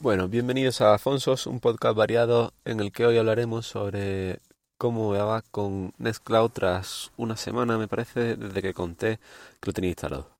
Bueno, 0.00 0.28
bienvenidos 0.28 0.80
a 0.80 0.94
Afonsos, 0.94 1.48
un 1.48 1.58
podcast 1.58 1.96
variado 1.96 2.52
en 2.64 2.78
el 2.78 2.92
que 2.92 3.04
hoy 3.04 3.18
hablaremos 3.18 3.66
sobre 3.66 4.38
cómo 4.76 5.10
me 5.10 5.18
va 5.18 5.42
con 5.42 5.92
Nextcloud 5.98 6.50
tras 6.52 7.10
una 7.16 7.36
semana, 7.36 7.78
me 7.78 7.88
parece, 7.88 8.36
desde 8.36 8.62
que 8.62 8.74
conté 8.74 9.18
que 9.60 9.66
lo 9.66 9.72
tenía 9.72 9.90
instalado. 9.90 10.30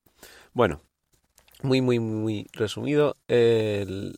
Bueno, 0.53 0.79
muy, 1.61 1.81
muy, 1.81 1.99
muy 1.99 2.47
resumido, 2.53 3.17
el, 3.27 4.17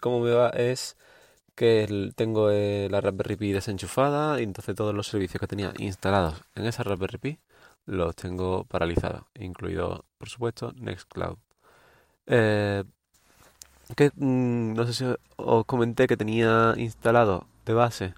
cómo 0.00 0.18
me 0.18 0.32
va 0.32 0.50
es 0.50 0.96
que 1.54 2.10
tengo 2.16 2.50
eh, 2.50 2.88
la 2.90 3.00
Raspberry 3.00 3.36
Pi 3.36 3.52
desenchufada 3.52 4.40
y 4.40 4.44
entonces 4.44 4.74
todos 4.74 4.94
los 4.94 5.06
servicios 5.06 5.40
que 5.40 5.46
tenía 5.46 5.72
instalados 5.78 6.42
en 6.56 6.66
esa 6.66 6.82
Raspberry 6.82 7.18
Pi 7.18 7.38
los 7.86 8.16
tengo 8.16 8.64
paralizados, 8.64 9.22
incluido, 9.34 10.06
por 10.18 10.28
supuesto, 10.28 10.72
Nextcloud. 10.72 11.38
Eh, 12.26 12.84
que 13.96 14.10
mm, 14.14 14.74
no 14.74 14.86
sé 14.86 14.92
si 14.92 15.04
os 15.36 15.64
comenté 15.66 16.06
que 16.06 16.16
tenía 16.16 16.74
instalado 16.76 17.46
de 17.64 17.74
base 17.74 18.14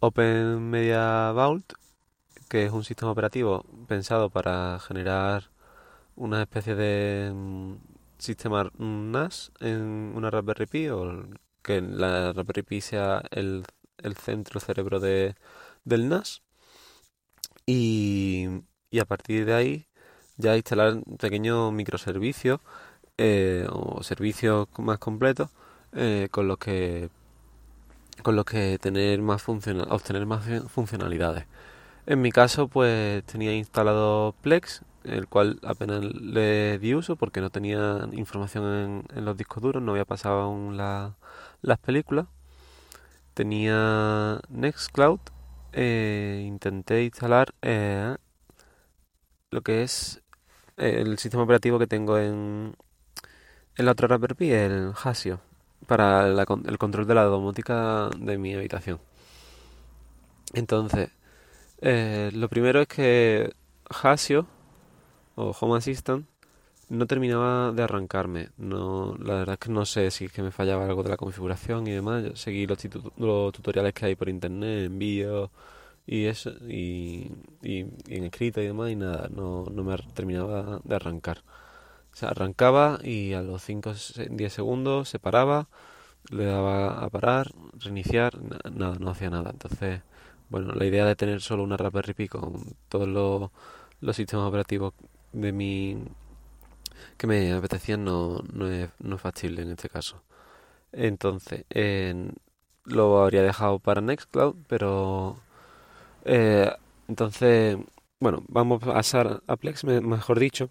Open 0.00 0.70
Media 0.70 1.32
Vault, 1.32 1.72
que 2.48 2.66
es 2.66 2.72
un 2.72 2.84
sistema 2.84 3.12
operativo 3.12 3.64
pensado 3.88 4.30
para 4.30 4.78
generar 4.80 5.50
una 6.16 6.42
especie 6.42 6.74
de 6.74 7.32
mm, 7.34 7.74
sistema 8.18 8.70
NAS 8.78 9.52
en 9.60 10.12
una 10.16 10.30
Raspberry 10.30 10.66
Pi 10.66 10.88
o 10.88 11.24
que 11.62 11.80
la 11.80 12.32
Raspberry 12.32 12.62
Pi 12.62 12.80
sea 12.80 13.22
el, 13.30 13.64
el 13.98 14.16
centro 14.16 14.60
cerebro 14.60 15.00
de, 15.00 15.36
del 15.84 16.08
NAS. 16.08 16.42
Y, 17.66 18.48
y 18.90 18.98
a 19.00 19.04
partir 19.06 19.46
de 19.46 19.54
ahí 19.54 19.86
ya 20.36 20.56
instalar 20.56 20.94
un 20.94 21.16
pequeño 21.18 21.70
microservicio 21.72 22.60
eh, 23.18 23.66
o 23.70 24.02
servicios 24.02 24.68
más 24.78 24.98
completos 24.98 25.50
eh, 25.92 26.28
con 26.30 26.48
los 26.48 26.58
que 26.58 27.10
con 28.22 28.36
los 28.36 28.44
que 28.44 28.78
tener 28.78 29.20
más 29.22 29.48
obtener 29.48 30.26
más 30.26 30.44
funcionalidades. 30.68 31.46
En 32.06 32.20
mi 32.22 32.32
caso, 32.32 32.68
pues 32.68 33.24
tenía 33.24 33.54
instalado 33.54 34.34
Plex, 34.42 34.82
el 35.04 35.28
cual 35.28 35.58
apenas 35.64 36.04
le 36.04 36.78
di 36.78 36.94
uso 36.94 37.16
porque 37.16 37.40
no 37.40 37.50
tenía 37.50 38.08
información 38.12 39.06
en, 39.14 39.24
los 39.24 39.36
discos 39.36 39.62
duros, 39.62 39.82
no 39.82 39.92
había 39.92 40.04
pasado 40.04 40.40
aún 40.42 40.76
las 40.76 41.78
películas. 41.80 42.26
Tenía 43.34 44.40
Nextcloud, 44.48 45.20
eh, 45.72 46.44
intenté 46.46 47.04
instalar 47.04 47.54
eh, 47.62 48.16
lo 49.50 49.62
que 49.62 49.82
es 49.82 50.22
el 50.76 51.18
sistema 51.18 51.44
operativo 51.44 51.78
que 51.78 51.86
tengo 51.86 52.18
en, 52.18 52.76
el 53.76 53.88
otro 53.88 54.08
Raspberry 54.08 54.34
Pi, 54.34 54.50
el 54.52 54.92
Hasio, 55.02 55.40
para 55.86 56.26
el 56.26 56.78
control 56.78 57.06
de 57.06 57.14
la 57.14 57.24
domótica 57.24 58.10
de 58.18 58.38
mi 58.38 58.54
habitación. 58.54 59.00
Entonces, 60.52 61.10
eh, 61.80 62.30
lo 62.32 62.48
primero 62.48 62.80
es 62.80 62.88
que 62.88 63.52
Hasio 64.02 64.46
o 65.34 65.50
Home 65.60 65.78
Assistant 65.78 66.26
no 66.88 67.06
terminaba 67.06 67.72
de 67.72 67.82
arrancarme. 67.82 68.50
No, 68.58 69.16
la 69.18 69.34
verdad 69.34 69.54
es 69.54 69.58
que 69.58 69.72
no 69.72 69.84
sé 69.84 70.10
si 70.10 70.26
es 70.26 70.32
que 70.32 70.42
me 70.42 70.50
fallaba 70.50 70.86
algo 70.86 71.02
de 71.02 71.10
la 71.10 71.16
configuración 71.16 71.86
y 71.86 71.92
demás. 71.92 72.24
seguí 72.34 72.66
los, 72.66 73.52
tutoriales 73.52 73.94
que 73.94 74.06
hay 74.06 74.16
por 74.16 74.28
internet, 74.28 74.86
en 74.86 75.00
y 76.06 76.26
eso, 76.26 76.50
y, 76.68 77.30
y, 77.62 77.80
en 78.08 78.24
escrito 78.24 78.60
y 78.60 78.66
demás, 78.66 78.90
y 78.90 78.96
nada, 78.96 79.28
no, 79.30 79.64
no 79.72 79.84
me 79.84 79.96
terminaba 80.14 80.80
de 80.84 80.94
arrancar. 80.94 81.42
Se 82.14 82.26
arrancaba 82.26 82.98
y 83.02 83.34
a 83.34 83.42
los 83.42 83.62
5 83.62 83.92
10 84.30 84.52
segundos 84.52 85.08
se 85.08 85.18
paraba, 85.18 85.68
le 86.30 86.44
daba 86.46 87.04
a 87.04 87.10
parar, 87.10 87.52
reiniciar, 87.74 88.38
nada, 88.72 88.96
no 89.00 89.10
hacía 89.10 89.30
nada. 89.30 89.50
Entonces, 89.50 90.00
bueno, 90.48 90.72
la 90.74 90.86
idea 90.86 91.04
de 91.06 91.16
tener 91.16 91.40
solo 91.42 91.64
una 91.64 91.76
Raspberry 91.76 92.14
Pi 92.14 92.28
con 92.28 92.76
todos 92.88 93.08
los, 93.08 93.50
los 94.00 94.16
sistemas 94.16 94.48
operativos 94.48 94.94
de 95.32 95.52
mi 95.52 96.04
que 97.16 97.26
me 97.26 97.52
apetecían 97.52 98.04
no, 98.04 98.40
no, 98.52 98.68
es, 98.68 98.90
no 99.00 99.16
es 99.16 99.22
factible 99.22 99.62
en 99.62 99.70
este 99.70 99.88
caso. 99.88 100.22
Entonces, 100.92 101.64
lo 102.84 103.22
habría 103.22 103.42
dejado 103.42 103.78
para 103.80 104.00
Nextcloud, 104.00 104.56
pero 104.68 105.36
eh, 106.24 106.70
entonces, 107.08 107.78
bueno, 108.20 108.44
vamos 108.48 108.82
a 108.84 108.94
pasar 108.94 109.42
a 109.46 109.56
Plex, 109.56 109.84
mejor 109.84 110.38
dicho 110.38 110.68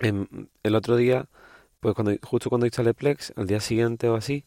el 0.00 0.74
otro 0.74 0.96
día, 0.96 1.28
pues 1.80 1.94
cuando 1.94 2.14
justo 2.22 2.48
cuando 2.48 2.66
instalé 2.66 2.94
Plex, 2.94 3.32
al 3.36 3.46
día 3.46 3.60
siguiente 3.60 4.08
o 4.08 4.16
así, 4.16 4.44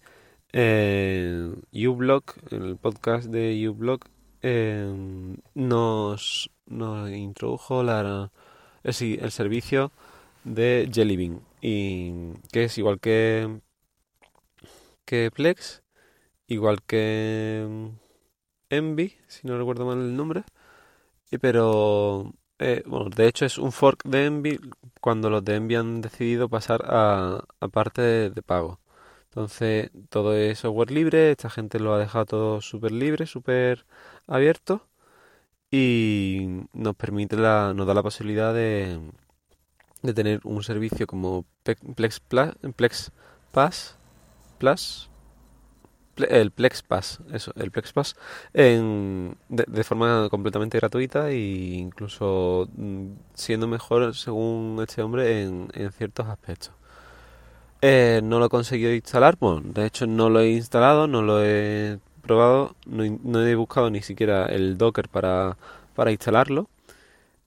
eh, 0.54 1.54
uBlock, 1.74 2.38
el 2.52 2.78
podcast 2.78 3.28
de 3.28 3.68
uBlock, 3.70 4.08
eh, 4.42 5.36
nos, 5.54 6.50
nos 6.66 7.10
introdujo 7.12 7.84
la, 7.84 8.32
el, 8.84 9.20
el 9.22 9.32
servicio 9.32 9.92
de 10.44 10.90
Jellybean 10.94 11.42
y 11.62 12.34
que 12.52 12.66
es 12.66 12.78
igual 12.78 13.00
que 13.00 13.62
que 15.06 15.32
Plex 15.32 15.84
igual 16.48 16.82
que 16.84 17.92
Envy 18.70 19.16
si 19.28 19.48
no 19.48 19.58
recuerdo 19.58 19.86
mal 19.86 20.00
el 20.00 20.16
nombre. 20.16 20.44
Pero 21.42 22.34
eh, 22.64 22.84
bueno, 22.86 23.10
de 23.10 23.28
hecho 23.28 23.46
es 23.46 23.58
un 23.58 23.72
fork 23.72 24.04
de 24.06 24.26
Envy 24.26 24.60
cuando 25.02 25.30
los 25.30 25.44
de 25.44 25.56
Envy 25.56 25.76
han 25.76 26.02
decidido 26.02 26.50
pasar 26.50 26.84
a, 26.88 27.46
parte 27.72 28.02
de, 28.30 28.42
pago. 28.44 28.80
Entonces, 29.30 29.92
todo 30.10 30.36
es 30.36 30.60
software 30.60 30.92
libre, 30.92 31.32
esta 31.32 31.50
gente 31.50 31.80
lo 31.80 31.94
ha 31.94 32.00
dejado 32.00 32.26
todo 32.26 32.62
súper 32.62 32.92
libre, 32.92 33.26
súper 33.26 33.86
abierto 34.28 34.88
y 35.72 36.68
nos 36.74 36.96
permite 36.96 37.36
la, 37.38 37.74
nos 37.74 37.88
da 37.88 37.94
la 37.94 38.04
posibilidad 38.04 38.54
de, 38.54 39.00
de 40.04 40.14
tener 40.14 40.40
un 40.44 40.64
servicio 40.64 41.08
como 41.08 41.46
Plex, 41.96 42.22
Plex 42.22 43.12
Pass 43.52 43.98
Plus 44.60 45.10
el 46.18 46.52
Plex 46.52 46.84
Pass, 46.84 47.20
eso, 47.32 47.52
el 47.56 47.72
Plex 47.72 47.94
Pass, 47.94 48.16
en, 48.54 49.36
de, 49.50 49.84
forma 49.84 50.30
completamente 50.30 50.78
gratuita 50.78 51.30
e 51.30 51.38
incluso 51.38 52.68
mm, 52.76 53.08
siendo 53.34 53.68
mejor, 53.68 54.16
según 54.16 54.80
este 54.82 55.02
hombre, 55.02 55.44
en, 55.44 55.70
ciertos 55.98 56.28
aspectos. 56.28 56.72
Eh, 57.82 58.22
no 58.24 58.40
lo 58.40 58.46
he 58.46 58.50
conseguido 58.50 58.94
instalar, 58.94 59.38
bueno, 59.40 59.62
de 59.74 59.86
hecho 59.86 60.08
no 60.08 60.30
lo 60.30 60.40
he 60.40 60.52
instalado, 60.52 61.08
no 61.08 61.22
lo 61.22 61.44
he 61.44 62.00
probado, 62.22 62.76
no, 62.86 63.46
he 63.46 63.56
buscado 63.56 63.90
ni 63.90 64.02
siquiera 64.02 64.46
el 64.46 64.78
Docker 64.78 65.10
para, 65.10 65.58
para 65.96 66.12
instalarlo. 66.12 66.70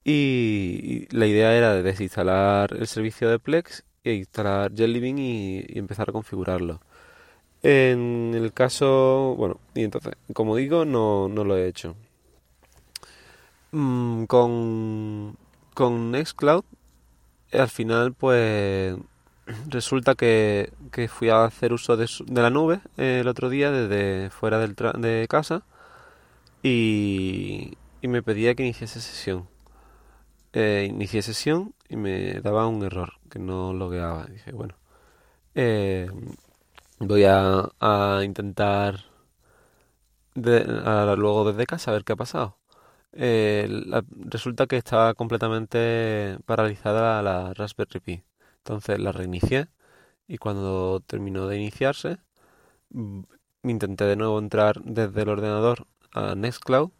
Y, 0.04 1.06
la 1.10 1.26
idea 1.26 1.54
era 1.54 1.82
desinstalar 1.82 2.74
el 2.74 2.86
servicio 2.86 3.28
de 3.30 3.38
Plex 3.38 3.84
e 4.04 4.14
instalar 4.14 4.72
Jelly 4.74 5.00
y 5.18 5.78
empezar 5.78 6.10
a 6.10 6.12
configurarlo. 6.12 6.80
En 7.68 8.32
el 8.36 8.52
caso, 8.52 9.34
bueno, 9.36 9.58
y 9.74 9.82
entonces, 9.82 10.14
como 10.34 10.54
digo, 10.54 10.84
no, 10.84 11.28
no 11.28 11.42
lo 11.42 11.56
he 11.56 11.66
hecho. 11.66 11.96
Mm, 13.72 14.26
con, 14.26 15.36
con 15.74 16.12
Nextcloud, 16.12 16.62
al 17.52 17.68
final, 17.68 18.12
pues 18.14 18.96
resulta 19.66 20.14
que, 20.14 20.72
que 20.92 21.08
fui 21.08 21.28
a 21.28 21.44
hacer 21.44 21.72
uso 21.72 21.96
de, 21.96 22.08
de 22.26 22.42
la 22.42 22.50
nube 22.50 22.80
el 22.98 23.26
otro 23.26 23.48
día 23.48 23.72
desde 23.72 24.30
fuera 24.30 24.60
de 24.60 25.26
casa 25.28 25.64
y, 26.62 27.76
y 28.00 28.06
me 28.06 28.22
pedía 28.22 28.54
que 28.54 28.62
iniciase 28.62 29.00
sesión. 29.00 29.48
Eh, 30.52 30.86
inicié 30.88 31.20
sesión 31.22 31.74
y 31.88 31.96
me 31.96 32.40
daba 32.42 32.68
un 32.68 32.84
error 32.84 33.14
que 33.28 33.40
no 33.40 33.72
logueaba. 33.72 34.26
Dije, 34.26 34.52
bueno, 34.52 34.76
eh, 35.56 36.08
Voy 36.98 37.24
a, 37.24 38.22
intentar 38.24 39.04
luego 40.34 41.50
desde 41.52 41.66
casa 41.66 41.90
a 41.90 41.94
ver 41.94 42.04
qué 42.04 42.12
ha 42.14 42.16
pasado. 42.16 42.58
Eh, 43.12 43.68
resulta 44.10 44.66
que 44.66 44.76
estaba 44.76 45.14
completamente 45.14 46.38
paralizada 46.46 47.22
la 47.22 47.54
Raspberry 47.54 48.00
Pi. 48.00 48.24
Entonces 48.58 48.98
la 49.00 49.12
reinicié 49.12 49.68
y 50.28 50.38
cuando 50.38 51.00
terminó 51.06 51.46
de 51.48 51.58
iniciarse, 51.58 52.18
mm, 52.90 53.22
intenté 53.64 54.04
de 54.04 54.16
nuevo 54.16 54.38
entrar 54.38 54.82
desde 54.84 55.22
el 55.22 55.28
ordenador 55.30 55.86
a 56.12 56.34
Nextcloud 56.34 56.90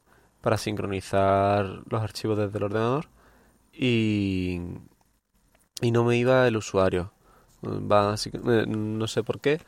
para 0.43 0.59
sincronizar 0.59 1.82
los 1.91 2.03
archivos 2.03 2.38
desde 2.38 2.59
el 2.59 2.65
ordenador 2.65 3.09
y, 3.73 4.61
y 5.82 5.91
no 5.93 6.05
me 6.05 6.17
iba 6.19 6.47
el 6.49 6.56
usuario. 6.56 7.12
Eh, 7.62 8.65
no 8.67 9.06
sé 9.06 9.23
por 9.23 9.41
qué, 9.41 9.61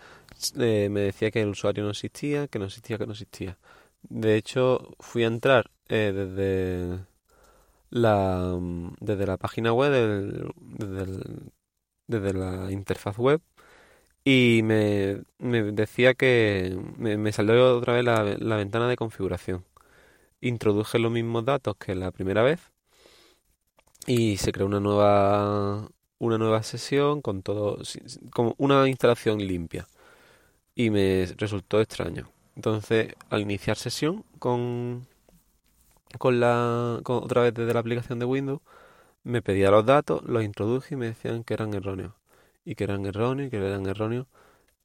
eh, 0.58 0.88
me 0.90 1.00
decía 1.00 1.31
que 1.31 1.43
el 1.43 1.49
usuario 1.50 1.85
no 1.85 1.90
existía, 1.90 2.49
que 2.49 2.58
no 2.58 2.67
existía, 2.67 2.99
que 2.99 3.06
no 3.06 3.12
existía. 3.12 3.58
De 4.02 4.37
hecho, 4.37 4.94
fui 5.00 5.25
a 5.25 5.29
entrar 5.29 5.70
eh, 5.88 6.12
desde 6.14 7.05
la 7.90 8.58
desde 9.00 9.26
la 9.26 9.37
página 9.38 9.73
web, 9.73 9.93
desde, 12.08 12.32
la 12.35 12.70
interfaz 12.73 13.19
web 13.19 13.40
y 14.25 14.61
me, 14.64 15.23
me 15.38 15.62
decía 15.73 16.14
que 16.14 16.79
me, 16.99 17.17
me 17.19 17.32
salió 17.32 17.76
otra 17.79 17.94
vez 17.94 18.05
la, 18.05 18.25
la 18.38 18.56
ventana 18.56 18.88
de 18.88 18.96
configuración. 18.96 19.64
Introduje 20.40 20.99
los 20.99 21.12
mismos 21.12 21.44
datos 21.44 21.76
que 21.76 21.94
la 21.94 22.12
primera 22.12 22.43
vez 22.43 22.61
y 24.06 24.38
se 24.38 24.52
creó 24.52 24.67
una 24.67 24.81
nueva 24.81 25.88
una 26.19 26.38
nueva 26.38 26.62
sesión 26.62 27.23
con 27.23 27.43
todo 27.43 27.79
como 28.32 28.55
una 28.58 28.88
instalación 28.88 29.38
limpia 29.38 29.87
y 30.78 30.90
me 30.90 31.26
resultó 31.36 31.80
extraño. 31.80 32.30
Entonces, 32.56 33.14
al 33.30 33.42
iniciar 33.42 33.76
sesión 33.76 34.25
con 34.38 35.08
con 36.19 36.40
la 36.40 37.00
con, 37.04 37.19
otra 37.25 37.42
vez 37.42 37.54
desde 37.54 37.75
la 37.75 37.80
aplicación 37.80 38.19
de 38.20 38.26
Windows, 38.26 38.60
me 39.25 39.42
pedía 39.42 39.70
los 39.72 39.86
datos, 39.86 40.22
los 40.25 40.44
introduje 40.44 40.94
y 40.94 40.98
me 40.98 41.06
decían 41.06 41.44
que 41.44 41.54
eran 41.54 41.75
erróneos 41.75 42.14
y 42.64 42.75
que 42.76 42.84
eran 42.84 43.06
erróneos 43.06 43.50
que 43.50 43.58
eran 43.58 43.86
erróneos 43.86 44.26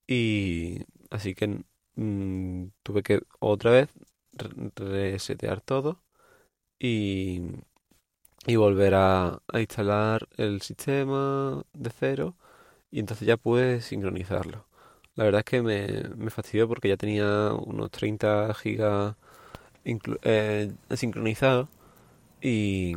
y 0.07 0.81
así 1.11 1.35
que 1.35 1.63
mm, 1.95 2.67
tuve 2.83 3.03
que 3.03 3.21
otra 3.39 3.71
vez 3.71 3.89
resetear 4.75 5.61
todo 5.61 6.01
y, 6.79 7.41
y 8.47 8.55
volver 8.57 8.95
a, 8.95 9.41
a, 9.47 9.59
instalar 9.61 10.27
el 10.37 10.61
sistema 10.61 11.63
de 11.73 11.89
cero 11.91 12.35
y 12.91 12.99
entonces 12.99 13.27
ya 13.27 13.37
pude 13.37 13.81
sincronizarlo. 13.81 14.67
La 15.15 15.25
verdad 15.25 15.39
es 15.39 15.45
que 15.45 15.61
me, 15.61 15.87
me 16.15 16.29
fastidió 16.31 16.67
porque 16.67 16.89
ya 16.89 16.97
tenía 16.97 17.53
unos 17.53 17.91
30 17.91 18.53
gigas 18.55 19.15
eh, 20.23 20.71
sincronizados 20.95 21.69
y, 22.41 22.93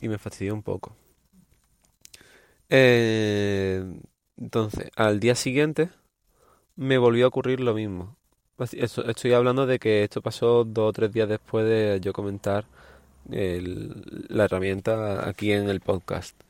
y, 0.00 0.08
me 0.08 0.18
fastidió 0.18 0.54
un 0.54 0.62
poco. 0.62 0.94
Eh, 2.68 3.84
entonces, 4.36 4.90
al 4.96 5.20
día 5.20 5.34
siguiente 5.34 5.90
me 6.76 6.98
volvió 6.98 7.26
a 7.26 7.28
ocurrir 7.28 7.60
lo 7.60 7.74
mismo. 7.74 8.16
Estoy 8.58 9.32
hablando 9.32 9.66
de 9.66 9.78
que 9.78 10.04
esto 10.04 10.22
pasó 10.22 10.64
dos 10.64 10.90
o 10.90 10.92
tres 10.92 11.12
días 11.12 11.28
después 11.28 11.66
de 11.66 12.00
yo 12.00 12.12
comentar 12.12 12.66
la 13.28 14.44
herramienta 14.44 15.28
aquí 15.28 15.52
en 15.52 15.68
el 15.68 15.80
podcast. 15.80 16.40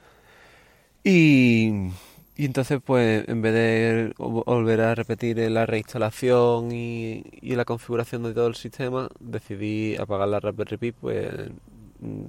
Y, 1.04 1.90
y, 2.36 2.44
entonces, 2.44 2.80
pues, 2.84 3.28
en 3.28 3.42
vez 3.42 3.54
de 3.54 4.14
volver 4.18 4.80
a 4.80 4.94
repetir 4.94 5.38
la 5.50 5.66
reinstalación 5.66 6.72
y, 6.72 7.24
y, 7.40 7.56
la 7.56 7.64
configuración 7.64 8.22
de 8.22 8.34
todo 8.34 8.46
el 8.48 8.54
sistema, 8.56 9.08
decidí 9.20 9.96
apagar 9.96 10.28
la 10.28 10.40
Raspberry 10.40 10.76
Pi, 10.78 10.92
pues, 10.92 11.30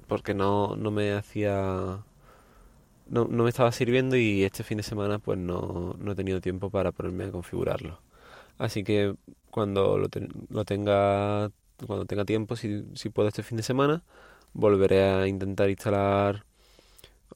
porque 0.08 0.34
no, 0.34 0.76
no 0.76 0.92
me 0.92 1.14
hacía 1.14 2.04
no, 3.10 3.26
no 3.26 3.44
me 3.44 3.50
estaba 3.50 3.72
sirviendo 3.72 4.16
y 4.18 4.44
este 4.44 4.64
fin 4.64 4.78
de 4.78 4.84
semana 4.84 5.20
pues 5.20 5.38
no, 5.38 5.96
no 6.00 6.12
he 6.12 6.16
tenido 6.16 6.42
tiempo 6.42 6.70
para 6.70 6.92
ponerme 6.92 7.26
a 7.26 7.32
configurarlo. 7.32 8.00
Así 8.58 8.84
que 8.84 9.16
cuando 9.52 9.98
lo, 9.98 10.10
lo 10.50 10.66
tenga 10.66 11.52
cuando 11.86 12.06
tenga 12.06 12.26
tiempo, 12.26 12.56
si, 12.56 12.86
si 12.96 13.10
puedo 13.10 13.28
este 13.30 13.44
fin 13.44 13.58
de 13.58 13.64
semana, 13.64 14.04
volveré 14.54 15.04
a 15.04 15.28
intentar 15.28 15.70
instalar 15.70 16.46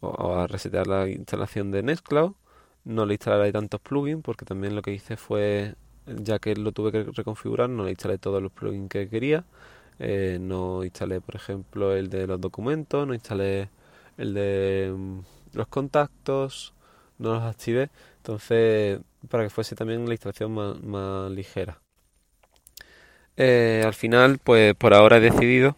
o, 0.01 0.35
a 0.35 0.47
resetear 0.47 0.87
la 0.87 1.07
instalación 1.09 1.71
de 1.71 1.83
Nextcloud. 1.83 2.33
No 2.85 3.05
le 3.05 3.13
instalaré 3.13 3.51
tantos 3.51 3.79
plugins 3.81 4.23
porque 4.23 4.45
también 4.45 4.75
lo 4.75 4.81
que 4.81 4.93
hice 4.93 5.17
fue, 5.17 5.75
ya 6.07 6.39
que 6.39 6.55
lo 6.55 6.71
tuve 6.71 6.91
que 6.91 7.03
reconfigurar, 7.03 7.69
no 7.69 7.83
le 7.83 7.91
instalé 7.91 8.17
todos 8.17 8.41
los 8.41 8.51
plugins 8.51 8.89
que 8.89 9.07
quería. 9.09 9.45
Eh, 9.99 10.39
no 10.41 10.83
instalé, 10.83 11.21
por 11.21 11.35
ejemplo, 11.35 11.95
el 11.95 12.09
de 12.09 12.25
los 12.25 12.41
documentos, 12.41 13.07
no 13.07 13.13
instalé 13.13 13.69
el 14.17 14.33
de 14.33 14.93
mm, 14.95 15.19
los 15.53 15.67
contactos, 15.67 16.73
no 17.19 17.35
los 17.35 17.43
activé, 17.43 17.89
entonces 18.17 18.99
para 19.29 19.43
que 19.43 19.49
fuese 19.49 19.75
también 19.75 20.07
la 20.07 20.13
instalación 20.13 20.53
más, 20.53 21.31
ligera. 21.31 21.79
Eh, 23.37 23.83
al 23.85 23.93
final, 23.93 24.39
pues 24.39 24.73
por 24.75 24.93
ahora 24.93 25.17
he 25.17 25.19
decidido 25.19 25.75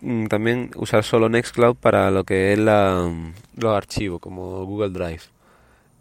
mm, 0.00 0.26
también 0.26 0.70
usar 0.76 1.04
solo 1.04 1.28
Nextcloud 1.28 1.76
para 1.76 2.10
lo 2.10 2.24
que 2.24 2.52
es 2.52 2.58
la, 2.58 3.12
los 3.56 3.76
archivos, 3.76 4.20
como 4.20 4.64
Google 4.64 4.90
Drive. 4.90 5.33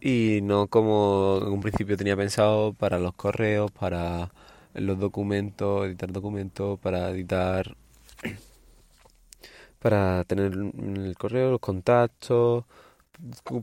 Y 0.05 0.41
no 0.43 0.67
como 0.67 1.39
en 1.43 1.53
un 1.53 1.61
principio 1.61 1.95
tenía 1.97 2.17
pensado 2.17 2.73
para 2.73 2.99
los 2.99 3.13
correos, 3.13 3.71
para 3.71 4.31
los 4.73 4.99
documentos, 4.99 5.85
editar 5.87 6.11
documentos, 6.11 6.79
para 6.79 7.09
editar 7.11 7.77
para 9.79 10.23
tener 10.25 10.53
el 10.53 11.15
correo, 11.17 11.51
los 11.51 11.59
contactos, 11.61 12.65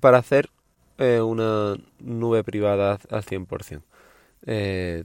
para 0.00 0.18
hacer 0.18 0.50
eh, 0.98 1.20
una 1.20 1.76
nube 2.00 2.44
privada 2.44 2.98
al 3.10 3.24
100%. 3.24 3.82
Eh, 4.46 5.04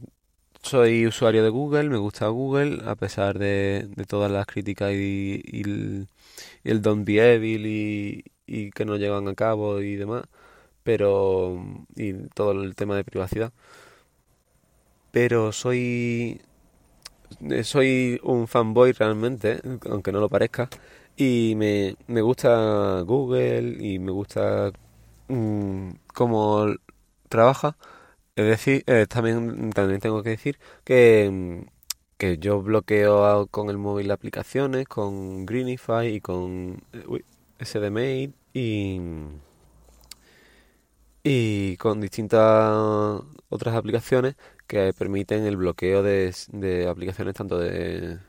soy 0.61 1.07
usuario 1.07 1.43
de 1.43 1.49
Google, 1.49 1.89
me 1.89 1.97
gusta 1.97 2.27
Google, 2.27 2.81
a 2.85 2.95
pesar 2.95 3.39
de, 3.39 3.89
todas 4.07 4.31
las 4.31 4.45
críticas 4.47 4.93
y, 4.93 5.41
el, 5.63 6.07
y 6.63 6.73
don't 6.79 7.05
be 7.05 7.19
evil 7.35 7.65
y, 8.47 8.71
que 8.71 8.85
no 8.85 8.97
llevan 8.97 9.27
a 9.27 9.35
cabo 9.35 9.81
y 9.81 9.95
demás, 9.95 10.23
pero 10.85 11.59
y 11.97 12.13
todo 12.35 12.51
el 12.53 12.75
tema 12.75 12.95
de 12.95 13.03
privacidad. 13.03 13.51
Pero 15.11 15.51
soy 15.51 16.41
soy 17.63 18.19
un 18.23 18.47
fanboy 18.47 18.91
realmente, 18.93 19.61
aunque 19.89 20.11
no 20.11 20.19
lo 20.19 20.29
parezca, 20.29 20.69
y 21.17 21.53
me, 21.57 21.95
me 22.07 22.21
gusta 22.21 23.01
Google 23.01 23.77
y 23.79 23.99
me 23.99 24.11
gusta 24.11 24.71
mmm, 25.27 25.91
cómo 26.13 26.67
trabaja. 27.29 27.77
Es 28.35 28.45
decir, 28.47 28.83
eh, 28.87 29.07
también, 29.07 29.71
también 29.71 30.01
tengo 30.01 30.23
que 30.23 30.31
decir 30.31 30.59
que, 30.83 31.29
mm, 31.31 31.67
que 32.17 32.37
yo 32.39 32.61
bloqueo 32.61 33.47
con 33.47 33.69
el 33.69 33.77
móvil 33.77 34.11
aplicaciones, 34.11 34.87
con 34.87 35.45
Greenify 35.45 36.07
y 36.15 36.21
con 36.21 36.83
eh, 36.93 37.23
SDMate 37.59 38.33
y, 38.53 38.99
y 41.25 41.77
con 41.79 42.01
distintas 42.01 43.21
otras 43.49 43.75
aplicaciones 43.75 44.37
que 44.67 44.93
permiten 44.93 45.45
el 45.45 45.57
bloqueo 45.57 46.03
de, 46.03 46.33
de 46.53 46.87
aplicaciones 46.89 47.35
tanto 47.35 47.59
de 47.59 48.19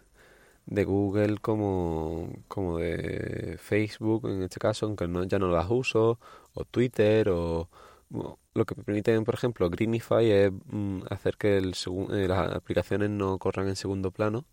de 0.66 0.84
Google 0.84 1.38
como, 1.38 2.30
como 2.48 2.78
de 2.78 3.56
Facebook 3.60 4.28
en 4.28 4.42
este 4.42 4.60
caso, 4.60 4.86
aunque 4.86 5.08
no, 5.08 5.24
ya 5.24 5.38
no 5.38 5.48
las 5.50 5.66
uso, 5.70 6.18
o 6.54 6.64
Twitter, 6.64 7.28
o 7.30 7.68
lo 8.54 8.64
que 8.66 8.74
permiten, 8.74 9.24
por 9.24 9.34
ejemplo, 9.34 9.70
Greenify 9.70 10.30
es 10.30 10.52
mm, 10.66 11.02
hacer 11.10 11.36
que 11.36 11.58
el 11.58 11.74
eh, 12.12 12.28
las 12.28 12.52
aplicaciones 12.56 13.10
no 13.10 13.38
corran 13.38 13.68
en 13.68 13.76
segundo 13.76 14.10
plano 14.12 14.44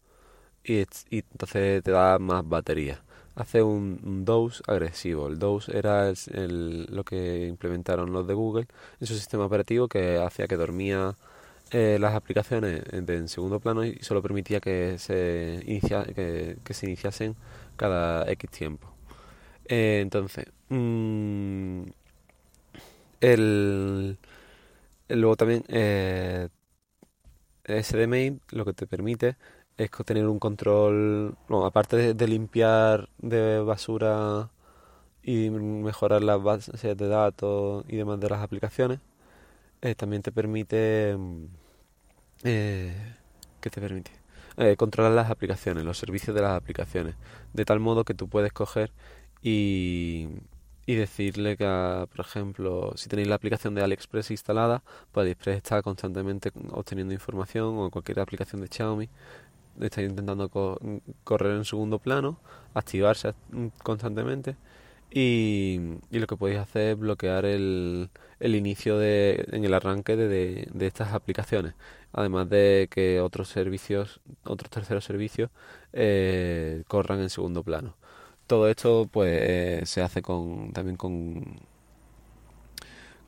y, 0.64 0.82
y 1.10 1.20
entonces 1.32 1.84
te 1.84 1.92
da 1.92 2.20
más 2.20 2.48
batería. 2.48 3.04
Hace 3.36 3.64
un, 3.64 4.00
un, 4.04 4.26
dose 4.26 4.62
agresivo. 4.68 5.28
El 5.28 5.40
dose 5.40 5.76
era 5.78 6.10
el, 6.10 6.86
lo 6.86 7.04
que 7.04 7.48
implementaron 7.48 8.14
los 8.14 8.28
de 8.28 8.34
Google 8.36 8.68
en 9.00 9.08
su 9.08 9.16
sistema 9.16 9.46
operativo 9.46 9.88
que 9.88 10.20
hacía 10.20 10.48
que 10.48 10.56
dormía 10.56 11.16
eh, 11.72 11.98
las 12.00 12.14
aplicaciones 12.14 12.84
en 12.92 13.28
segundo 13.28 13.60
plano 13.60 13.84
y 13.84 13.98
solo 14.02 14.22
permitía 14.22 14.60
que 14.60 15.00
se, 15.00 15.64
inicia, 15.66 16.04
que, 16.04 16.58
se 16.70 16.86
iniciasen 16.86 17.36
cada 17.76 18.30
X 18.32 18.52
tiempo. 18.52 18.94
Eh, 19.66 20.00
entonces, 20.02 20.46
mmm, 20.70 21.84
el, 23.22 24.18
luego 25.10 25.36
también 25.36 25.64
eh, 25.68 26.50
SDMI 27.66 28.40
lo 28.52 28.66
que 28.66 28.74
te 28.74 28.88
permite 28.88 29.36
es 29.78 29.90
tener 30.06 30.28
un 30.28 30.40
control, 30.40 31.36
aparte 31.66 32.14
de, 32.14 32.28
limpiar 32.28 33.10
de 33.20 33.60
basura 33.60 34.50
y 35.24 35.50
mejorar 35.50 36.24
las 36.24 36.42
bases 36.44 36.98
de 36.98 37.08
datos 37.08 37.86
y 37.88 37.98
demás 37.98 38.20
de 38.20 38.30
las 38.30 38.42
aplicaciones, 38.42 39.00
eh, 39.82 39.96
también 39.96 40.22
te 40.22 40.32
permite 40.32 41.16
mm, 41.18 41.46
eh, 42.44 43.16
¿Qué 43.62 43.70
te 43.70 43.80
permite? 43.82 44.12
Eh, 44.58 44.76
controlar 44.76 45.14
las 45.14 45.32
aplicaciones, 45.32 45.84
los 45.86 45.98
servicios 45.98 46.36
de 46.36 46.42
las 46.42 46.52
aplicaciones, 46.58 47.16
de 47.54 47.66
tal 47.66 47.80
modo 47.80 48.04
que 48.04 48.14
tú 48.14 48.28
puedes 48.28 48.52
coger 48.54 48.92
y, 49.42 50.28
y 50.86 50.96
decirle 50.96 51.56
que, 51.58 51.66
por 52.12 52.26
ejemplo, 52.26 52.92
si 52.98 53.10
tenéis 53.10 53.30
la 53.30 53.36
aplicación 53.36 53.74
de 53.76 53.84
AliExpress 53.84 54.32
instalada, 54.32 54.84
pues 55.12 55.24
AliExpress 55.24 55.58
está 55.58 55.82
constantemente 55.82 56.52
obteniendo 56.72 57.14
información 57.14 57.78
o 57.78 57.90
cualquier 57.90 58.20
aplicación 58.20 58.62
de 58.62 58.68
Xiaomi 58.68 59.10
está 59.82 60.02
intentando 60.02 60.50
correr 61.24 61.56
en 61.56 61.66
segundo 61.66 62.00
plano, 62.00 62.40
activarse 62.74 63.34
constantemente 63.84 64.56
y, 65.12 65.80
lo 66.12 66.28
que 66.28 66.38
podéis 66.38 66.60
hacer 66.60 66.92
es 66.94 67.00
bloquear 67.00 67.46
el, 67.46 68.10
el 68.40 68.56
inicio 68.56 68.98
de, 68.98 69.46
en 69.52 69.64
el 69.66 69.74
arranque 69.74 70.16
de, 70.16 70.68
de 70.74 70.88
estas 70.88 71.14
aplicaciones 71.14 71.76
además 72.14 72.50
de 72.50 72.88
que 72.92 73.20
otros 73.22 73.50
servicios, 73.50 74.22
otros 74.46 74.70
terceros 74.70 75.04
servicios 75.04 75.50
eh, 75.94 76.84
corran 76.88 77.20
en 77.22 77.30
segundo 77.30 77.64
plano. 77.64 77.96
Todo 78.48 78.70
esto 78.70 79.10
pues 79.12 79.32
eh, 79.42 79.82
se 79.86 80.02
hace 80.02 80.22
con 80.22 80.74
también 80.74 80.98
con 80.98 81.60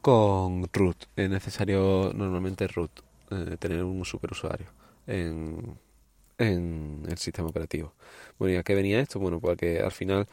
con 0.02 0.68
root. 0.72 1.06
Es 1.16 1.30
necesario 1.30 2.12
normalmente 2.14 2.68
root, 2.68 2.92
eh, 3.32 3.58
tener 3.60 3.84
un 3.84 4.06
superusuario 4.06 4.68
en, 5.08 5.78
en 6.38 7.04
el 7.10 7.18
sistema 7.18 7.50
operativo. 7.50 7.94
Bueno, 8.39 8.56
¿y 8.56 8.58
a 8.58 8.63
qué 8.63 8.75
venía 8.75 9.00
esto? 9.01 9.20
Bueno, 9.20 9.39
pues 9.39 9.58
que 9.58 9.80
al 9.80 9.92
final 9.92 10.27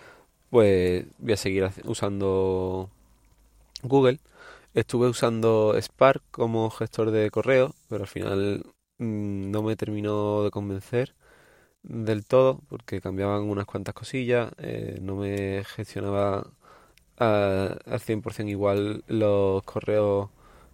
pues 0.51 1.07
voy 1.19 1.33
a 1.35 1.37
seguir 1.39 1.71
usando 1.85 2.91
Google. 3.83 4.21
Estuve 4.75 5.09
usando 5.09 5.75
Spark 5.81 6.23
como 6.31 6.71
gestor 6.71 7.11
de 7.13 7.31
correo, 7.31 7.75
pero 7.89 8.05
al 8.05 8.09
final 8.09 8.65
mm, 8.99 9.51
no 9.51 9.63
me 9.63 9.77
terminó 9.77 10.45
de 10.45 10.51
convencer 10.51 11.15
del 11.83 12.27
todo 12.27 12.61
porque 12.69 13.01
cambiaban 13.01 13.43
unas 13.45 13.67
cuantas 13.67 13.95
cosillas, 13.95 14.53
eh, 14.59 14.99
no 15.03 15.17
me 15.17 15.65
gestionaba 15.65 16.47
al 17.19 18.01
100% 18.01 18.51
igual 18.53 19.05
los 19.09 19.63
correos 19.65 20.31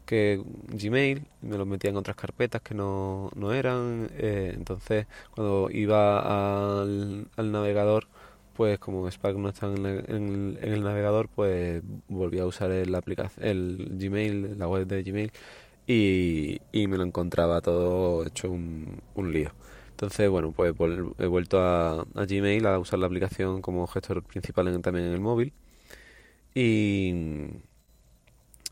que 0.09 0.43
Gmail, 0.69 1.27
me 1.43 1.59
los 1.59 1.67
metía 1.67 1.91
en 1.91 1.97
otras 1.99 2.17
carpetas 2.17 2.63
que 2.63 2.75
no, 2.75 3.31
no 3.37 3.53
eran, 3.53 4.09
eh, 4.17 4.53
entonces 4.57 5.07
cuando 5.35 5.69
iba 5.71 6.81
al, 6.81 7.29
navegador, 7.37 8.09
pues 8.57 8.79
como 8.79 9.07
Spark 9.11 9.37
no 9.37 9.51
está 9.51 9.67
en, 9.67 10.59
el 10.63 10.83
navegador, 10.83 11.29
pues 11.29 11.83
volví 12.09 12.39
a 12.39 12.47
usar 12.47 12.71
el, 12.73 12.95
aplicación, 12.95 13.47
el 13.47 13.89
Gmail, 13.99 14.59
la 14.59 14.67
web 14.69 14.87
de 14.87 15.03
Gmail, 15.03 15.33
y, 15.87 16.61
y 16.73 16.87
me 16.87 16.97
lo 16.97 17.05
encontraba 17.05 17.61
todo 17.61 18.27
hecho 18.27 18.51
un, 18.51 19.03
un 19.15 19.33
lío. 19.33 19.53
Entonces, 19.91 20.31
bueno, 20.31 20.53
pues 20.53 20.75
he 21.19 21.27
vuelto 21.27 21.61
a, 21.61 22.01
a, 22.03 22.25
Gmail 22.27 22.67
a 22.67 22.79
usar 22.79 22.99
la 23.01 23.07
aplicación 23.07 23.63
como 23.63 23.87
gestor 23.87 24.23
principal 24.23 24.81
también 24.81 25.07
en 25.07 25.13
el 25.13 25.21
móvil. 25.21 25.53
Y, 26.55 27.13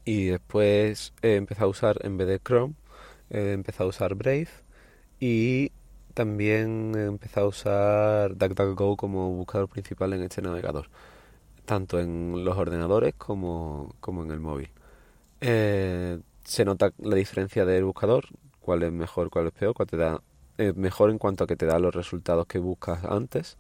y 0.07 0.27
después 0.27 1.13
he 1.21 1.35
empezado 1.35 1.67
a 1.67 1.71
usar, 1.71 1.99
en 2.03 2.17
vez 2.17 2.29
de 2.29 2.39
Chrome, 2.39 2.75
he 3.29 3.53
empezado 3.53 3.89
a 3.89 3.91
usar 3.91 4.15
Brave. 4.15 4.49
Y 5.21 5.73
también 6.15 6.95
empezado 6.97 7.47
a 7.47 7.49
usar 7.51 8.37
DuckDuckGo 8.37 8.97
como 8.97 9.33
buscador 9.33 9.69
principal 9.69 10.13
en 10.15 10.23
este 10.23 10.43
navegador. 10.43 10.89
Tanto 11.67 12.01
en 12.01 12.45
los 12.45 12.57
ordenadores 12.57 13.15
como, 13.19 13.95
como 14.01 14.23
en 14.25 14.31
el 14.31 14.41
móvil. 14.41 14.71
Eh, 15.41 16.21
se 16.45 16.65
nota 16.65 16.93
la 16.99 17.17
diferencia 17.17 17.65
del 17.67 17.85
buscador, 17.85 18.27
cuál 18.61 18.85
es 18.85 18.93
mejor, 18.93 19.31
cuál 19.31 19.49
es 19.49 19.53
peor, 19.53 19.75
cuál 19.75 19.89
te 19.89 19.97
da 19.97 20.23
mejor 20.77 21.11
en 21.11 21.19
cuanto 21.19 21.45
a 21.45 21.47
que 21.47 21.57
te 21.57 21.67
da 21.67 21.79
los 21.79 21.95
resultados 21.95 22.47
que 22.47 22.59
buscas 22.59 23.05
antes 23.05 23.59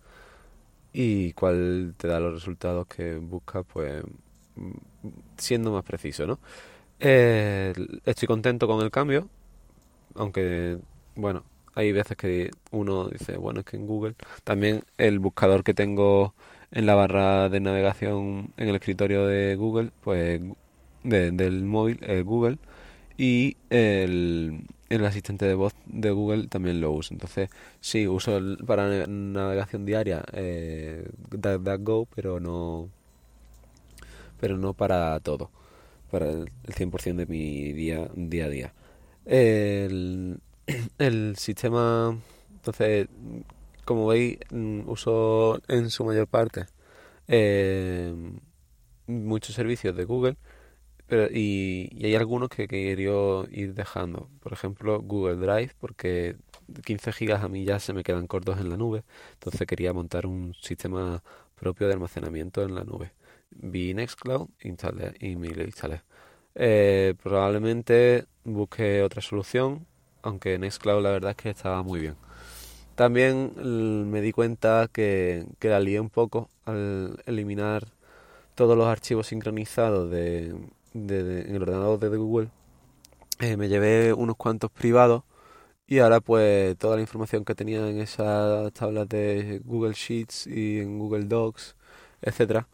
y 0.92 1.32
cuál 1.34 1.94
te 1.98 2.08
da 2.08 2.20
los 2.20 2.32
resultados 2.34 2.86
que 2.86 3.16
buscas 3.16 3.64
pues 3.70 4.02
siendo 5.36 5.72
más 5.72 5.84
preciso, 5.84 6.26
¿no? 6.26 6.38
Eh, 7.00 7.74
estoy 8.04 8.26
contento 8.26 8.66
con 8.66 8.82
el 8.82 8.90
cambio, 8.90 9.28
aunque 10.14 10.78
bueno, 11.14 11.44
hay 11.74 11.92
veces 11.92 12.16
que 12.16 12.50
uno 12.70 13.08
dice, 13.08 13.36
bueno, 13.36 13.60
es 13.60 13.66
que 13.66 13.76
en 13.76 13.86
Google 13.86 14.14
también 14.44 14.82
el 14.98 15.18
buscador 15.18 15.62
que 15.64 15.74
tengo 15.74 16.34
en 16.70 16.86
la 16.86 16.94
barra 16.94 17.48
de 17.48 17.60
navegación 17.60 18.52
en 18.56 18.68
el 18.68 18.76
escritorio 18.76 19.26
de 19.26 19.56
Google, 19.56 19.90
pues 20.02 20.40
del 21.04 21.64
móvil, 21.64 21.98
es 22.02 22.24
Google 22.24 22.58
y 23.16 23.56
el, 23.70 24.64
asistente 25.04 25.46
de 25.46 25.54
voz 25.54 25.74
de 25.86 26.10
Google 26.10 26.48
también 26.48 26.80
lo 26.80 26.92
uso. 26.92 27.14
Entonces, 27.14 27.50
sí, 27.80 28.06
uso 28.08 28.40
para 28.66 29.06
navegación 29.06 29.84
diaria 29.86 30.24
eh, 30.32 31.08
DuckDuckGo, 31.30 32.08
pero 32.14 32.40
no, 32.40 32.90
pero 34.40 34.56
no 34.58 34.74
para 34.74 35.18
todo, 35.20 35.50
para 36.10 36.30
el, 36.30 36.50
100% 36.66 37.16
de 37.16 37.26
mi 37.26 37.72
día, 37.72 38.08
día 38.14 38.46
a 38.46 38.48
día. 38.48 38.74
El, 39.24 40.40
el 40.98 41.36
sistema, 41.36 42.18
entonces, 42.54 43.08
como 43.84 44.06
veis, 44.08 44.38
mm, 44.50 44.88
uso 44.88 45.60
en 45.68 45.90
su 45.90 46.04
mayor 46.04 46.26
parte 46.28 46.66
eh, 47.28 48.14
muchos 49.06 49.54
servicios 49.54 49.96
de 49.96 50.04
Google 50.04 50.36
pero, 51.06 51.28
y, 51.30 51.90
hay 52.04 52.14
algunos 52.16 52.48
que 52.48 52.66
quería 52.68 53.12
ir 53.50 53.74
dejando. 53.74 54.28
Por 54.40 54.52
ejemplo, 54.52 55.00
Google 55.00 55.36
Drive, 55.36 55.72
porque 55.78 56.36
15 56.84 57.12
gigas 57.12 57.42
a 57.42 57.48
mí 57.48 57.64
ya 57.64 57.78
se 57.78 57.92
me 57.92 58.02
quedan 58.02 58.26
cortos 58.26 58.58
en 58.60 58.70
la 58.70 58.76
nube. 58.76 59.04
Entonces 59.34 59.66
quería 59.66 59.92
montar 59.92 60.26
un 60.26 60.54
sistema 60.54 61.22
propio 61.54 61.86
de 61.86 61.94
almacenamiento 61.94 62.62
en 62.62 62.74
la 62.74 62.84
nube. 62.84 63.12
Vi 63.50 63.94
Nextcloud 63.94 64.48
instalé, 64.62 65.14
y 65.20 65.36
me 65.36 65.48
instalé. 65.48 66.02
Eh, 66.54 67.14
probablemente 67.22 68.26
busque 68.44 69.02
otra 69.02 69.22
solución, 69.22 69.86
aunque 70.22 70.58
Nextcloud 70.58 71.02
la 71.02 71.10
verdad 71.10 71.30
es 71.32 71.36
que 71.36 71.50
estaba 71.50 71.82
muy 71.82 72.00
bien. 72.00 72.16
También 72.94 73.52
me 74.10 74.22
di 74.22 74.32
cuenta 74.32 74.88
que, 74.90 75.46
que 75.58 75.68
la 75.68 76.00
un 76.00 76.08
poco 76.08 76.48
al 76.64 77.22
eliminar 77.26 77.88
todos 78.54 78.76
los 78.76 78.86
archivos 78.86 79.26
sincronizados 79.26 80.10
de, 80.10 80.56
en 80.94 81.54
el 81.54 81.62
ordenador 81.62 81.98
de 81.98 82.08
Google, 82.16 82.48
eh, 83.38 83.58
me 83.58 83.68
llevé 83.68 84.14
unos 84.14 84.36
cuantos 84.36 84.70
privados 84.70 85.24
y 85.86 85.98
ahora 86.00 86.20
pues 86.20 86.76
toda 86.78 86.96
la 86.96 87.02
información 87.02 87.44
que 87.44 87.54
tenía 87.54 87.88
en 87.88 88.00
esas 88.00 88.72
tablas 88.72 89.08
de 89.08 89.60
Google 89.64 89.94
Sheets 89.94 90.46
y 90.46 90.80
en 90.80 90.98
Google 90.98 91.24
Docs, 91.26 91.76
etcétera, 92.22 92.68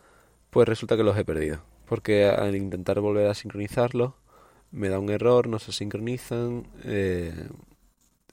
pues 0.50 0.68
resulta 0.68 0.96
que 0.96 1.04
los 1.04 1.16
he 1.18 1.24
perdido. 1.24 1.62
Porque 1.86 2.26
al 2.26 2.56
intentar 2.56 3.00
volver 3.00 3.28
a 3.28 3.34
sincronizarlos, 3.34 4.14
me 4.70 4.88
da 4.88 4.98
un 4.98 5.10
error, 5.10 5.48
no 5.48 5.58
se 5.58 5.72
sincronizan, 5.72 6.66
eh, 6.84 7.48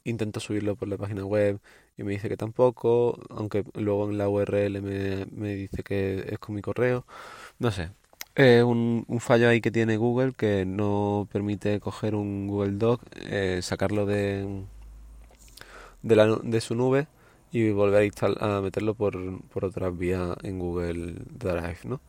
intento 0.03 0.39
subirlo 0.39 0.75
por 0.75 0.87
la 0.87 0.97
página 0.97 1.25
web 1.25 1.59
y 1.97 2.03
me 2.03 2.13
dice 2.13 2.29
que 2.29 2.37
tampoco, 2.37 3.19
aunque 3.29 3.65
luego 3.75 4.09
en 4.09 4.17
la 4.17 4.29
URL 4.29 4.81
me, 4.81 5.25
me 5.31 5.55
dice 5.55 5.83
que 5.83 6.25
es 6.29 6.39
con 6.39 6.55
mi 6.55 6.61
correo, 6.61 7.05
no 7.59 7.71
sé, 7.71 7.91
eh, 8.35 8.63
un, 8.63 9.05
un, 9.07 9.19
fallo 9.19 9.49
ahí 9.49 9.61
que 9.61 9.71
tiene 9.71 9.97
Google 9.97 10.33
que 10.33 10.65
no 10.65 11.27
permite 11.31 11.79
coger 11.79 12.15
un 12.15 12.47
Google 12.47 12.73
Doc, 12.77 13.01
eh, 13.15 13.59
sacarlo 13.61 14.05
de, 14.05 14.63
de, 16.03 16.15
la, 16.15 16.37
de 16.43 16.61
su 16.61 16.75
nube 16.75 17.07
y 17.51 17.71
volver 17.71 18.11
a, 18.21 18.57
a 18.57 18.61
meterlo 18.61 18.93
por, 18.95 19.41
por 19.49 19.65
otras 19.65 19.97
vías 19.97 20.35
en 20.43 20.59
Google 20.59 21.15
Drive, 21.31 21.79
¿no? 21.85 22.01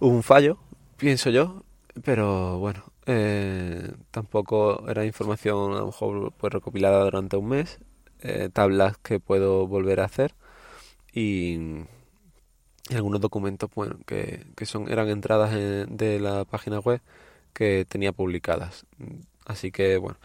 un 0.00 0.22
fallo, 0.22 0.58
pienso 0.96 1.30
yo, 1.30 1.62
pero 2.04 2.58
bueno, 2.58 2.84
eh, 3.06 3.92
tampoco 4.10 4.88
era 4.88 5.04
información 5.06 5.72
a 5.74 5.80
lo 5.80 5.86
mejor 5.86 6.32
pues 6.36 6.52
recopilada 6.52 7.04
durante 7.04 7.36
un 7.36 7.48
mes, 7.48 7.78
eh, 8.20 8.50
tablas 8.52 8.98
que 8.98 9.20
puedo 9.20 9.66
volver 9.66 10.00
a 10.00 10.04
hacer 10.04 10.34
y 11.12 11.84
y 12.88 12.94
algunos 12.94 13.20
documentos 13.20 13.70
bueno, 13.74 13.98
que, 14.06 14.46
que 14.56 14.66
son, 14.66 14.90
eran 14.90 15.08
entradas 15.08 15.52
de 15.52 16.20
la 16.20 16.44
página 16.44 16.78
web 16.80 17.00
que 17.52 17.84
tenía 17.86 18.12
publicadas. 18.12 18.86
Así 19.46 19.72
que 19.72 19.96
bueno, 19.98 20.18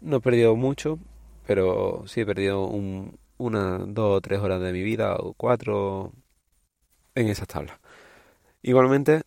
no 0.00 0.18
he 0.18 0.20
perdido 0.20 0.56
mucho, 0.56 0.98
pero 1.46 2.04
sí 2.06 2.20
he 2.22 2.26
perdido 2.26 2.66
un, 2.66 3.18
una, 3.38 3.78
dos 3.78 4.18
o 4.18 4.20
tres 4.20 4.40
horas 4.40 4.60
de 4.60 4.72
mi 4.72 4.82
vida 4.82 5.16
o 5.16 5.34
cuatro 5.34 6.12
en 7.14 7.28
esas 7.28 7.48
tablas. 7.48 7.78
Igualmente, 8.62 9.22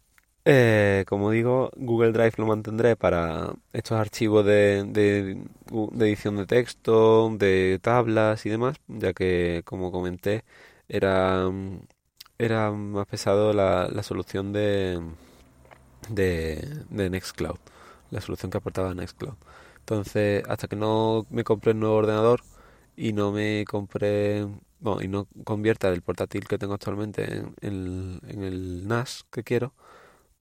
eh, 0.46 1.06
como 1.08 1.32
digo, 1.32 1.72
Google 1.76 2.12
Drive 2.14 2.34
lo 2.38 2.46
mantendré 2.48 2.96
para 2.96 3.54
estos 3.74 4.00
archivos 4.00 4.46
de, 4.46 4.84
de, 4.86 5.38
edición 6.06 6.38
de 6.38 6.46
texto, 6.48 7.30
de 7.38 7.80
tablas 7.82 8.46
y 8.46 8.50
demás, 8.50 8.78
ya 8.88 9.14
que, 9.14 9.62
como 9.66 9.92
comenté, 9.92 10.44
era 10.90 11.50
era 12.42 12.72
más 12.72 13.06
pesado 13.08 13.54
la, 13.54 13.88
la 13.88 14.04
solución 14.04 14.52
de, 14.52 15.00
de, 16.10 16.84
de 16.90 17.10
Nextcloud, 17.10 17.58
la 18.10 18.22
solución 18.22 18.52
que 18.52 18.58
aportaba 18.58 18.94
Nextcloud. 18.96 19.36
Entonces, 19.80 20.44
hasta 20.48 20.68
que 20.68 20.76
no 20.76 21.28
me 21.30 21.44
compré 21.44 21.74
el 21.74 21.80
nuevo 21.80 21.96
ordenador 21.96 22.42
y 22.98 23.14
no 23.14 23.32
me 23.32 23.64
compré, 23.68 24.48
bueno, 24.80 25.02
y 25.04 25.08
no 25.08 25.28
convierta 25.44 25.90
el 25.90 26.02
portátil 26.02 26.48
que 26.48 26.58
tengo 26.58 26.74
actualmente 26.74 27.44
en, 27.62 28.20
el 28.24 28.88
NAS 28.88 29.26
que 29.32 29.44
quiero, 29.44 29.74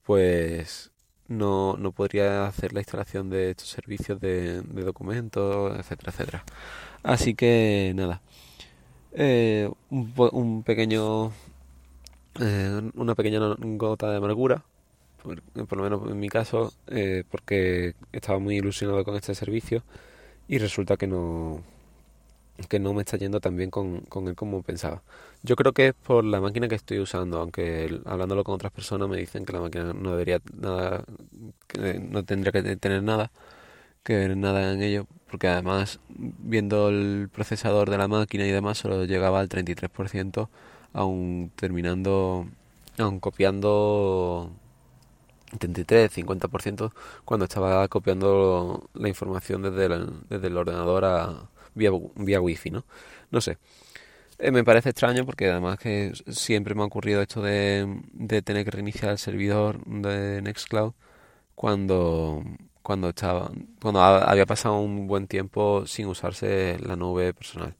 pues 0.03 0.91
no, 1.27 1.77
no 1.77 1.91
podría 1.91 2.47
hacer 2.47 2.73
la 2.73 2.81
instalación 2.81 3.29
de 3.29 3.51
estos 3.51 3.69
servicios 3.69 4.19
de, 4.19 4.61
documentos, 4.63 5.77
etcétera, 5.77 6.11
etcétera. 6.11 6.45
Así 7.03 7.35
que 7.35 7.93
nada, 7.95 8.21
eh, 9.13 9.69
un 9.89 10.63
pequeño 10.63 11.31
eh, 12.39 12.91
una 12.95 13.15
pequeña 13.15 13.39
gota 13.59 14.09
de 14.09 14.17
amargura, 14.17 14.63
por, 15.23 15.77
lo 15.77 15.83
menos 15.83 16.09
en 16.09 16.19
mi 16.19 16.29
caso, 16.29 16.73
eh, 16.87 17.23
porque 17.29 17.95
estaba 18.11 18.39
muy 18.39 18.57
ilusionado 18.57 19.03
con 19.03 19.15
este 19.15 19.35
servicio 19.35 19.83
y 20.47 20.57
resulta 20.57 20.97
que 20.97 21.07
no 21.07 21.63
que 22.69 22.79
no 22.79 22.93
me 22.93 23.01
está 23.01 23.17
yendo 23.17 23.39
tan 23.39 23.57
bien 23.57 23.71
con, 23.71 24.01
con 24.01 24.27
él 24.27 24.35
como 24.35 24.61
pensaba. 24.63 25.01
Yo 25.43 25.55
creo 25.55 25.73
que 25.73 25.89
es 25.89 25.93
por 25.95 26.23
la 26.23 26.41
máquina 26.41 26.67
que 26.67 26.75
estoy 26.75 26.99
usando, 26.99 27.39
aunque 27.39 27.99
hablándolo 28.05 28.43
con 28.43 28.55
otras 28.55 28.71
personas 28.71 29.09
me 29.09 29.17
dicen 29.17 29.45
que 29.45 29.53
la 29.53 29.61
máquina 29.61 29.93
no 29.93 30.11
debería 30.11 30.39
nada, 30.59 31.03
que 31.67 31.99
no 31.99 32.23
tendría 32.23 32.51
que 32.51 32.75
tener 32.77 33.03
nada, 33.03 33.31
que 34.03 34.15
ver 34.15 34.37
nada 34.37 34.73
en 34.73 34.81
ello, 34.83 35.07
porque 35.29 35.47
además 35.47 35.99
viendo 36.09 36.89
el 36.89 37.29
procesador 37.33 37.89
de 37.89 37.97
la 37.97 38.07
máquina 38.07 38.45
y 38.47 38.51
demás 38.51 38.79
solo 38.79 39.05
llegaba 39.05 39.39
al 39.39 39.49
33%, 39.49 40.49
aún 40.93 41.51
terminando, 41.55 42.47
aún 42.97 43.19
copiando 43.19 44.51
33, 45.59 46.11
50% 46.11 46.93
cuando 47.25 47.45
estaba 47.45 47.87
copiando 47.87 48.89
la 48.93 49.09
información 49.09 49.61
desde 49.63 49.85
el, 49.85 50.09
desde 50.29 50.47
el 50.47 50.57
ordenador 50.57 51.05
a 51.05 51.49
vía, 51.75 51.91
vía 52.15 52.41
wifi, 52.41 52.71
¿no? 52.71 52.85
No 53.31 53.41
sé. 53.41 53.57
Eh, 54.39 54.51
me 54.51 54.63
parece 54.63 54.89
extraño 54.89 55.25
porque 55.25 55.49
además 55.49 55.77
que 55.79 56.13
siempre 56.27 56.75
me 56.75 56.81
ha 56.81 56.85
ocurrido 56.85 57.21
esto 57.21 57.41
de, 57.41 58.01
de 58.13 58.41
tener 58.41 58.65
que 58.65 58.71
reiniciar 58.71 59.11
el 59.11 59.19
servidor 59.19 59.83
de 59.85 60.41
Nextcloud 60.41 60.93
cuando 61.55 62.43
cuando 62.81 63.09
estaba 63.09 63.51
cuando 63.81 64.01
había 64.01 64.45
pasado 64.45 64.79
un 64.79 65.07
buen 65.07 65.27
tiempo 65.27 65.85
sin 65.87 66.07
usarse 66.07 66.77
la 66.79 66.95
nube 66.95 67.33
personal. 67.33 67.75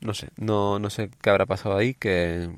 No 0.00 0.14
sé, 0.14 0.30
no, 0.36 0.78
no 0.78 0.90
sé 0.90 1.10
qué 1.20 1.30
habrá 1.30 1.46
pasado 1.46 1.76
ahí 1.76 1.94
que, 1.94 2.50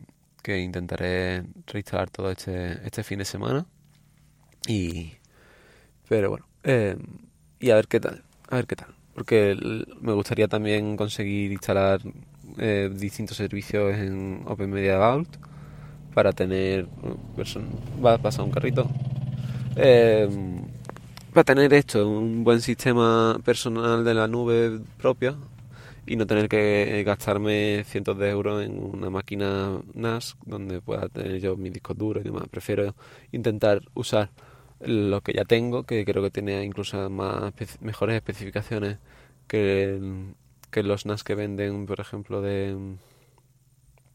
que 0.42 0.60
intentaré 0.60 1.44
reinstalar 1.66 2.10
todo 2.10 2.30
este, 2.30 2.84
este 2.86 3.02
fin 3.02 3.18
de 3.18 3.24
semana. 3.24 3.66
Y 4.68 5.12
pero 6.08 6.28
bueno, 6.28 6.46
eh, 6.62 6.96
y 7.58 7.70
a 7.70 7.76
ver 7.76 7.88
qué 7.88 7.98
tal, 7.98 8.22
a 8.50 8.56
ver 8.56 8.66
qué 8.66 8.76
tal, 8.76 8.94
porque 9.14 9.56
me 10.00 10.12
gustaría 10.12 10.46
también 10.46 10.96
conseguir 10.96 11.52
instalar 11.52 12.00
eh, 12.58 12.90
distintos 12.92 13.38
servicios 13.38 13.96
en 13.96 14.42
Open 14.46 14.70
Media 14.70 14.98
Vault 14.98 15.36
para 16.12 16.32
tener 16.32 16.86
va 18.04 18.14
a 18.14 18.18
pasar 18.18 18.44
un 18.44 18.50
carrito. 18.50 18.90
Eh, 19.76 20.28
para 21.32 21.44
tener 21.44 21.72
esto 21.72 22.06
un 22.06 22.44
buen 22.44 22.60
sistema 22.60 23.38
personal 23.42 24.04
de 24.04 24.12
la 24.12 24.28
nube 24.28 24.80
propia 24.98 25.34
y 26.06 26.16
no 26.16 26.26
tener 26.26 26.48
que 26.48 27.02
gastarme 27.06 27.84
cientos 27.86 28.18
de 28.18 28.30
euros 28.30 28.64
en 28.64 28.82
una 28.82 29.10
máquina 29.10 29.80
NAS 29.94 30.36
donde 30.44 30.80
pueda 30.80 31.08
tener 31.08 31.40
yo 31.40 31.56
mi 31.56 31.70
disco 31.70 31.94
duro 31.94 32.20
y 32.20 32.24
demás. 32.24 32.48
Prefiero 32.50 32.94
intentar 33.30 33.82
usar 33.94 34.30
lo 34.80 35.20
que 35.22 35.32
ya 35.34 35.44
tengo, 35.44 35.84
que 35.84 36.04
creo 36.04 36.22
que 36.22 36.30
tiene 36.30 36.64
incluso 36.64 37.08
más 37.10 37.52
mejores 37.80 38.16
especificaciones 38.16 38.98
que, 39.46 40.00
que 40.70 40.82
los 40.82 41.06
NAS 41.06 41.24
que 41.24 41.34
venden, 41.34 41.86
por 41.86 42.00
ejemplo, 42.00 42.42
de, 42.42 42.96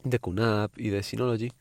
de 0.03 0.20
QNAP 0.20 0.77
y 0.77 0.89
de 0.89 1.03
Synology, 1.03 1.51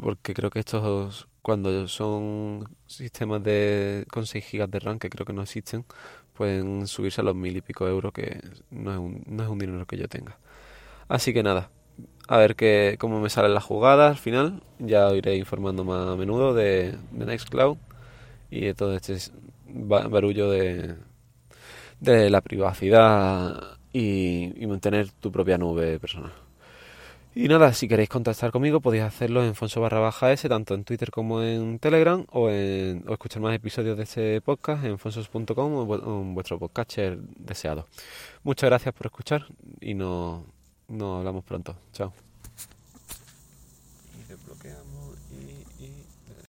porque 0.00 0.34
creo 0.34 0.50
que 0.50 0.60
estos, 0.60 1.28
cuando 1.42 1.86
son 1.88 2.68
sistemas 2.86 3.42
de 3.42 4.06
con 4.10 4.26
6 4.26 4.44
GB 4.52 4.68
de 4.68 4.78
RAM, 4.80 4.98
que 4.98 5.10
creo 5.10 5.26
que 5.26 5.32
no 5.32 5.42
existen, 5.42 5.84
pueden 6.36 6.86
subirse 6.86 7.20
a 7.20 7.24
los 7.24 7.34
mil 7.34 7.56
y 7.56 7.60
pico 7.60 7.88
euros, 7.88 8.12
que 8.12 8.40
no 8.70 8.92
es 8.92 8.98
un, 8.98 9.22
no 9.26 9.42
es 9.42 9.48
un 9.48 9.58
dinero 9.58 9.86
que 9.86 9.96
yo 9.96 10.08
tenga. 10.08 10.38
Así 11.08 11.32
que 11.32 11.42
nada, 11.42 11.70
a 12.28 12.38
ver 12.38 12.56
que, 12.56 12.96
cómo 12.98 13.20
me 13.20 13.30
salen 13.30 13.54
las 13.54 13.64
jugadas 13.64 14.10
al 14.12 14.18
final. 14.18 14.62
Ya 14.78 15.12
iré 15.12 15.36
informando 15.36 15.84
más 15.84 16.08
a 16.08 16.16
menudo 16.16 16.54
de, 16.54 16.96
de 17.12 17.26
Nextcloud 17.26 17.76
y 18.50 18.62
de 18.66 18.74
todo 18.74 18.94
este 18.94 19.16
barullo 19.66 20.50
de, 20.50 20.96
de 22.00 22.30
la 22.30 22.40
privacidad 22.40 23.78
y, 23.92 24.52
mantener 24.66 25.10
tu 25.12 25.30
propia 25.32 25.58
nube 25.58 25.98
personal. 25.98 26.32
Y 27.36 27.48
nada, 27.48 27.72
si 27.72 27.88
queréis 27.88 28.08
contactar 28.08 28.52
conmigo 28.52 28.80
podéis 28.80 29.02
hacerlo 29.02 29.44
en 29.44 29.56
Fonso 29.56 29.80
barra 29.80 29.98
baja 29.98 30.32
S, 30.32 30.48
tanto 30.48 30.74
en 30.74 30.84
Twitter 30.84 31.10
como 31.10 31.42
en 31.42 31.80
Telegram, 31.80 32.24
o, 32.30 32.48
en, 32.48 33.04
o 33.08 33.12
escuchar 33.12 33.42
más 33.42 33.54
episodios 33.54 33.96
de 33.96 34.04
este 34.04 34.40
podcast 34.40 34.84
en 34.84 34.98
fonsos.com 34.98 35.74
o 35.74 36.22
en 36.22 36.34
vuestro 36.34 36.60
podcatcher 36.60 37.18
deseado. 37.18 37.88
Muchas 38.44 38.70
gracias 38.70 38.94
por 38.94 39.06
escuchar 39.06 39.46
y 39.80 39.94
nos, 39.94 40.44
nos 40.86 41.18
hablamos 41.18 41.42
pronto. 41.44 41.76
Chao. 41.92 42.23